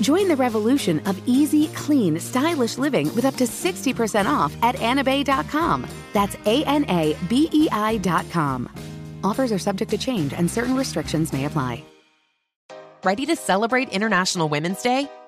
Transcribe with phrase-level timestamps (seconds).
[0.00, 5.86] Join the revolution of easy, clean, stylish living with up to 60% off at anabei.com.
[6.12, 8.68] That's A N A B E I.com.
[9.22, 11.84] Offers are subject to change and certain restrictions may apply.
[13.02, 15.08] Ready to celebrate International Women's Day?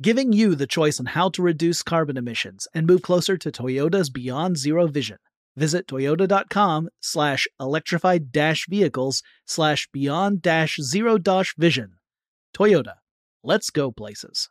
[0.00, 4.10] giving you the choice on how to reduce carbon emissions and move closer to Toyota's
[4.10, 5.18] Beyond Zero vision.
[5.56, 11.94] Visit toyota.com slash electrified dash vehicles slash beyond dash zero dash vision.
[12.56, 12.94] Toyota,
[13.44, 14.48] let's go places.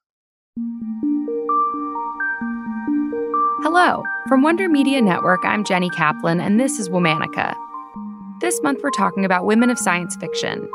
[3.64, 4.04] Hello.
[4.28, 7.54] From Wonder Media Network, I'm Jenny Kaplan, and this is Womanica.
[8.40, 10.70] This month, we're talking about women of science fiction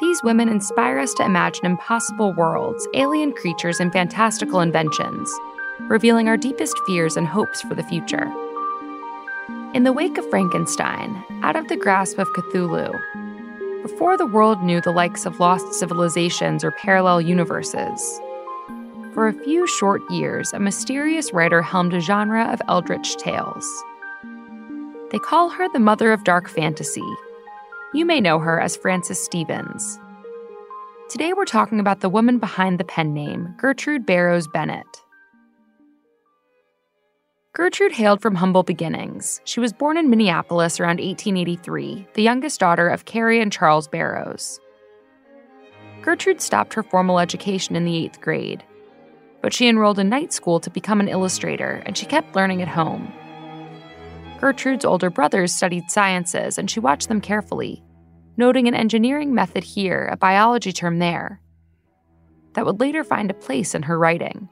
[0.00, 5.32] these women inspire us to imagine impossible worlds, alien creatures, and fantastical inventions,
[5.80, 8.32] revealing our deepest fears and hopes for the future.
[9.74, 12.92] In the wake of Frankenstein, out of the grasp of Cthulhu,
[13.82, 18.20] before the world knew the likes of lost civilizations or parallel universes,
[19.14, 23.66] for a few short years, a mysterious writer helmed a genre of eldritch tales.
[25.10, 27.04] They call her the mother of dark fantasy,
[27.94, 29.98] you may know her as Francis Stevens.
[31.10, 34.86] Today we're talking about the woman behind the pen name, Gertrude Barrows Bennett.
[37.54, 39.42] Gertrude hailed from humble beginnings.
[39.44, 44.58] She was born in Minneapolis around 1883, the youngest daughter of Carrie and Charles Barrows.
[46.00, 48.64] Gertrude stopped her formal education in the eighth grade,
[49.42, 52.68] but she enrolled in night school to become an illustrator, and she kept learning at
[52.68, 53.12] home.
[54.42, 57.80] Gertrude's older brothers studied sciences, and she watched them carefully,
[58.36, 61.40] noting an engineering method here, a biology term there,
[62.54, 64.48] that would later find a place in her writing.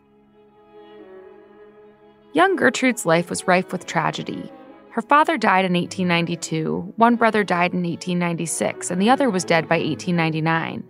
[2.33, 4.53] Young Gertrude's life was rife with tragedy.
[4.91, 9.69] Her father died in 1892, one brother died in 1896, and the other was dead
[9.69, 10.85] by 1899.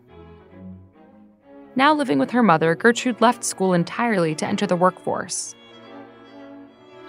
[1.75, 5.55] Now living with her mother, Gertrude left school entirely to enter the workforce.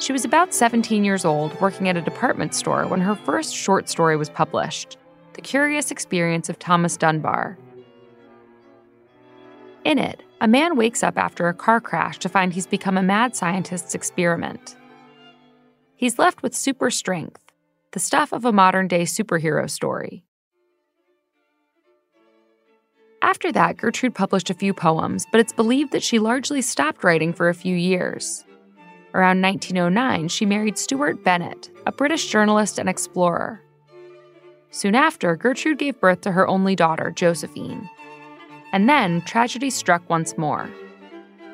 [0.01, 3.87] She was about 17 years old, working at a department store, when her first short
[3.87, 4.97] story was published
[5.33, 7.55] The Curious Experience of Thomas Dunbar.
[9.85, 13.03] In it, a man wakes up after a car crash to find he's become a
[13.03, 14.75] mad scientist's experiment.
[15.95, 17.51] He's left with super strength,
[17.91, 20.23] the stuff of a modern day superhero story.
[23.21, 27.33] After that, Gertrude published a few poems, but it's believed that she largely stopped writing
[27.33, 28.45] for a few years.
[29.13, 33.61] Around 1909, she married Stewart Bennett, a British journalist and explorer.
[34.69, 37.89] Soon after, Gertrude gave birth to her only daughter, Josephine.
[38.71, 40.69] And then tragedy struck once more.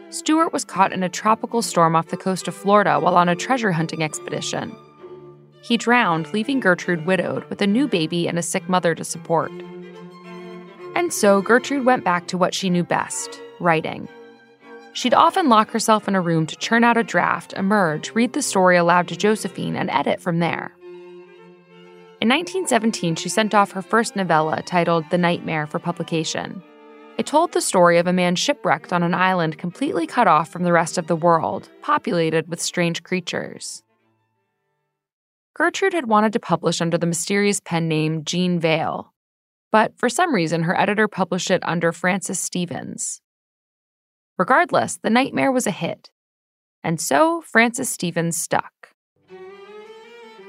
[0.09, 3.35] Stewart was caught in a tropical storm off the coast of Florida while on a
[3.35, 4.75] treasure hunting expedition.
[5.63, 9.51] He drowned, leaving Gertrude widowed with a new baby and a sick mother to support.
[10.95, 14.07] And so Gertrude went back to what she knew best writing.
[14.97, 18.41] She'd often lock herself in a room to churn out a draft, emerge, read the
[18.41, 20.75] story aloud to Josephine, and edit from there.
[22.19, 26.63] In 1917, she sent off her first novella titled The Nightmare for publication.
[27.19, 30.63] It told the story of a man shipwrecked on an island completely cut off from
[30.63, 33.83] the rest of the world, populated with strange creatures.
[35.53, 39.13] Gertrude had wanted to publish under the mysterious pen name Jean Vale,
[39.71, 43.21] but for some reason her editor published it under Francis Stevens.
[44.37, 46.11] Regardless, The Nightmare was a hit,
[46.83, 48.71] and so Francis Stevens stuck.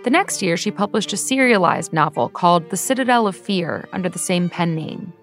[0.05, 4.19] The next year, she published a serialized novel called The Citadel of Fear under the
[4.19, 5.15] same pen name.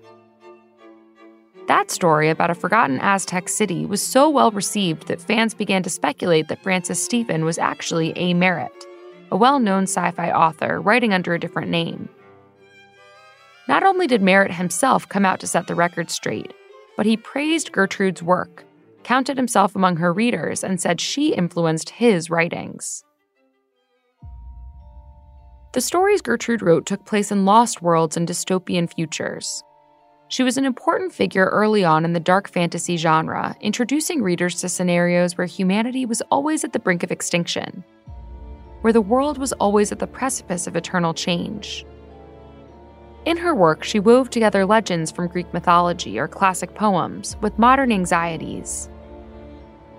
[1.67, 5.89] That story about a forgotten Aztec city was so well received that fans began to
[5.89, 8.33] speculate that Francis Stephen was actually A.
[8.33, 8.85] Merritt,
[9.31, 12.09] a well known sci fi author writing under a different name.
[13.67, 16.53] Not only did Merritt himself come out to set the record straight,
[16.97, 18.65] but he praised Gertrude's work,
[19.03, 23.03] counted himself among her readers, and said she influenced his writings.
[25.73, 29.61] The stories Gertrude wrote took place in lost worlds and dystopian futures.
[30.29, 34.69] She was an important figure early on in the dark fantasy genre, introducing readers to
[34.69, 37.83] scenarios where humanity was always at the brink of extinction,
[38.81, 41.85] where the world was always at the precipice of eternal change.
[43.25, 47.91] In her work, she wove together legends from Greek mythology or classic poems with modern
[47.91, 48.87] anxieties.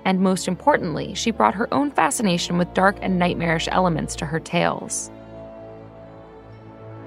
[0.05, 4.39] And most importantly, she brought her own fascination with dark and nightmarish elements to her
[4.39, 5.11] tales.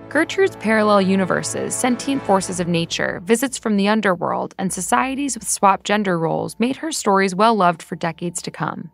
[0.09, 5.85] Gertrude's parallel universes, sentient forces of nature, visits from the underworld, and societies with swapped
[5.85, 8.91] gender roles made her stories well loved for decades to come.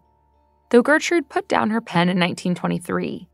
[0.70, 3.28] Though Gertrude put down her pen in 1923,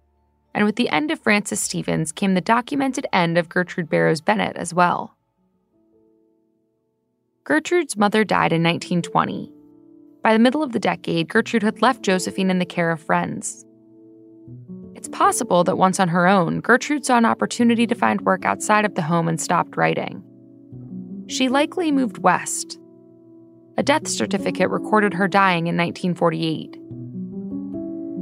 [0.54, 4.56] and with the end of Francis Stevens came the documented end of Gertrude Barrows Bennett
[4.58, 5.16] as well.
[7.44, 9.52] Gertrude's mother died in 1920.
[10.24, 13.66] By the middle of the decade, Gertrude had left Josephine in the care of friends.
[14.96, 18.86] It's possible that once on her own, Gertrude saw an opportunity to find work outside
[18.86, 20.24] of the home and stopped writing.
[21.28, 22.80] She likely moved west.
[23.78, 26.78] A death certificate recorded her dying in 1948.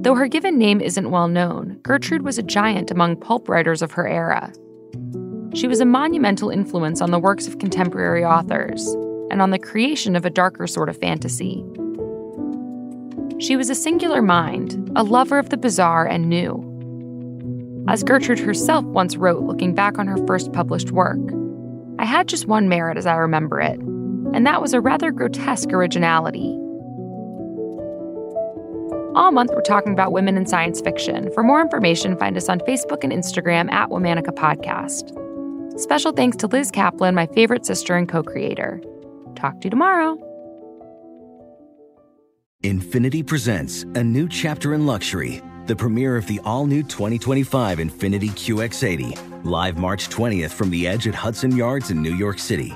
[0.02, 3.92] Though her given name isn't well known, Gertrude was a giant among pulp writers of
[3.92, 4.54] her era.
[5.54, 8.88] She was a monumental influence on the works of contemporary authors
[9.30, 11.66] and on the creation of a darker sort of fantasy.
[13.40, 16.66] She was a singular mind, a lover of the bizarre and new.
[17.90, 21.20] As Gertrude herself once wrote, looking back on her first published work,
[22.00, 25.74] I had just one merit as I remember it, and that was a rather grotesque
[25.74, 26.58] originality.
[29.16, 31.32] All month, we're talking about women in science fiction.
[31.34, 35.18] For more information, find us on Facebook and Instagram at Womanica Podcast.
[35.80, 38.82] Special thanks to Liz Kaplan, my favorite sister and co creator.
[39.36, 40.18] Talk to you tomorrow.
[42.64, 48.32] Infiniti presents a new chapter in luxury the premiere of the all new 2025 Infiniti
[48.32, 52.76] QX80, live March 20th from the edge at Hudson Yards in New York City,